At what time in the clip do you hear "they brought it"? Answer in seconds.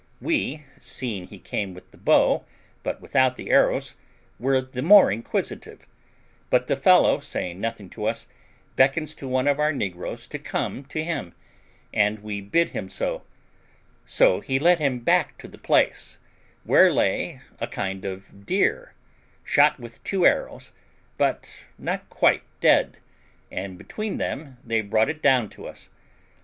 24.65-25.21